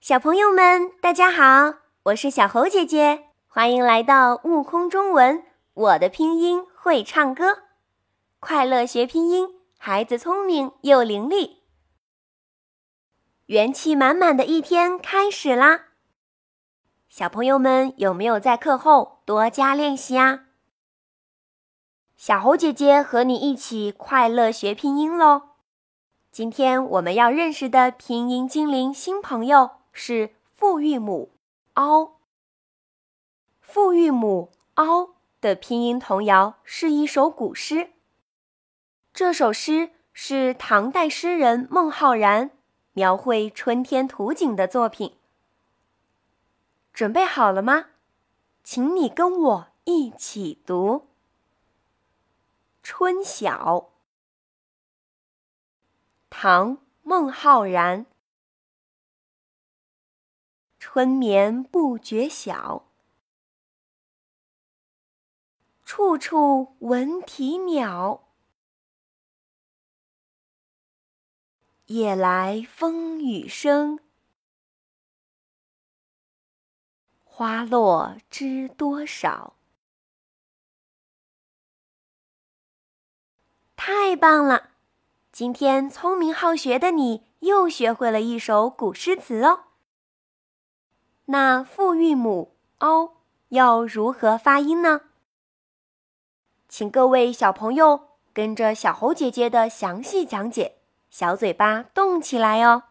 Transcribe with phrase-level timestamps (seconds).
[0.00, 5.42] 小朋友们，大家好，我是小猴姐姐，欢迎来到悟空中文。
[5.74, 7.64] 我的拼音会唱歌，
[8.38, 11.56] 快乐学拼音，孩子聪明又伶俐，
[13.46, 15.86] 元气满满的一天开始啦！
[17.08, 20.44] 小朋友们有没有在课后多加练习啊？
[22.16, 25.42] 小猴姐姐和你一起快乐学拼音喽！
[26.30, 29.77] 今天我们要认识的拼音精灵新朋友。
[30.00, 31.32] 是复韵母
[31.74, 32.12] “ao”。
[33.60, 37.90] 复韵母 “ao” 的拼音童谣是一首古诗。
[39.12, 42.52] 这首诗是唐代诗人孟浩然
[42.92, 45.16] 描绘春天图景的作品。
[46.92, 47.86] 准备好了吗？
[48.62, 50.94] 请你跟我一起读
[52.84, 53.76] 《春晓》。
[56.30, 58.06] 唐·孟浩然。
[60.78, 62.86] 春眠不觉晓，
[65.84, 68.28] 处处闻啼鸟。
[71.86, 73.98] 夜来风雨声，
[77.24, 79.56] 花落知多少。
[83.74, 84.70] 太棒了！
[85.32, 89.67] 今天聪明好学的你又学会了一首古诗词哦。
[91.30, 93.18] 那复韵母 “o”
[93.50, 95.02] 要如何发音呢？
[96.70, 100.78] 请各位小朋友跟着小猴姐姐的详细讲解，
[101.10, 102.84] 小嘴巴动起来哦。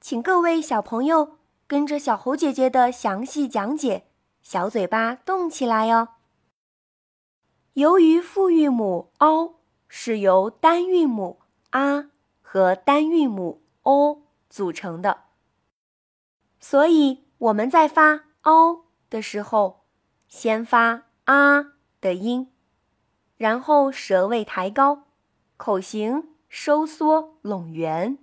[0.00, 4.06] 请各位小朋友跟着小猴姐姐的详细讲解，
[4.42, 6.08] 小嘴巴动起来哦。
[7.74, 11.40] 由于复韵母 “o” 是由单韵母
[11.72, 12.08] “a”
[12.40, 15.25] 和单韵母 “o” 组成的。
[16.68, 19.84] 所以我们在发 “ao” 的时候，
[20.26, 21.64] 先发 “a”
[22.00, 22.50] 的音，
[23.36, 25.04] 然后舌位抬高，
[25.56, 28.18] 口型收缩拢圆，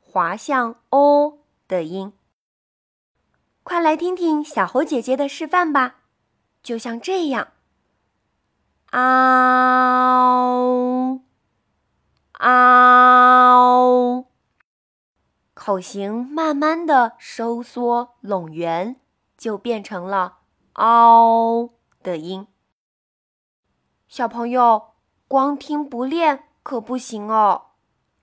[0.00, 1.38] 滑向 “o”
[1.68, 2.12] 的音。
[3.62, 5.98] 快来听听小猴姐姐的示范吧，
[6.64, 7.52] 就像这样
[8.90, 10.24] ，“ao”，“ao”。
[15.66, 19.00] 口型慢慢的收缩拢圆，
[19.38, 20.40] 就变成了
[20.76, 21.70] “嗷”
[22.04, 22.46] 的音。
[24.06, 24.90] 小朋友，
[25.26, 27.68] 光听不练可不行哦，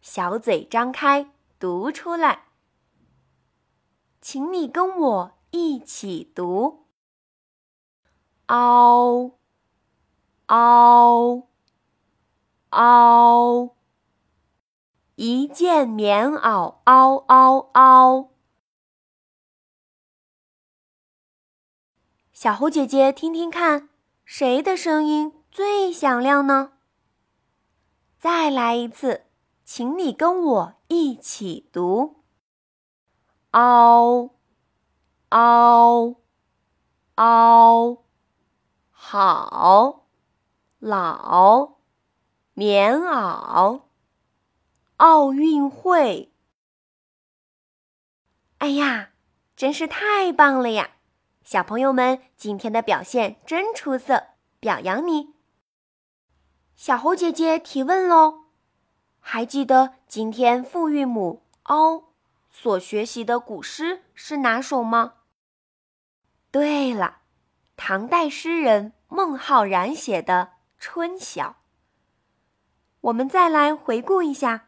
[0.02, 2.44] 小嘴张开，读出来。
[4.22, 6.86] 请你跟我一起读
[8.46, 9.32] ：“嗷，
[10.46, 11.48] 嗷，
[12.70, 13.76] 嗷。”
[15.24, 18.30] 一件棉袄，嗷嗷嗷！
[22.34, 23.90] 小猴姐姐，听听看，
[24.26, 26.72] 谁的声音最响亮呢？
[28.18, 29.28] 再来一次，
[29.64, 32.24] 请你跟我一起读：
[33.52, 34.32] 嗷，
[35.30, 36.16] 嗷，
[37.14, 38.04] 嗷！
[38.90, 40.08] 好，
[40.80, 41.74] 老，
[42.56, 43.82] 棉袄。
[45.02, 46.32] 奥运会！
[48.60, 49.10] 哎呀，
[49.56, 50.92] 真是太棒了呀！
[51.44, 54.28] 小朋友们今天的表现真出色，
[54.60, 55.34] 表扬你。
[56.76, 58.42] 小猴姐姐提问喽：
[59.20, 62.14] 还记得今天复韵母 “o”
[62.52, 65.16] 所学习的古诗是哪首吗？
[66.52, 67.22] 对了，
[67.76, 71.50] 唐代诗人孟浩然写的《春晓》。
[73.02, 74.68] 我们再来回顾一下。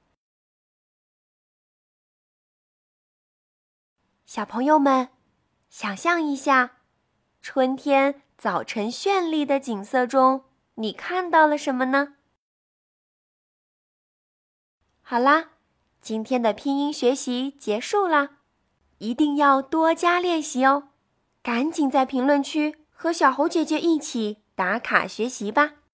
[4.33, 5.09] 小朋友们，
[5.69, 6.77] 想象一下，
[7.41, 10.45] 春天早晨绚丽的景色中，
[10.75, 12.13] 你看到了什么呢？
[15.01, 15.49] 好啦，
[15.99, 18.37] 今天的拼音学习结束啦，
[18.99, 20.91] 一定要多加练习哦！
[21.43, 25.73] 赶紧在评论区和小猴姐姐一起打卡学习吧。